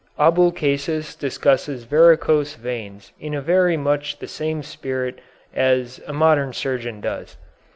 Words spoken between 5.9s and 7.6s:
a modern surgeon does.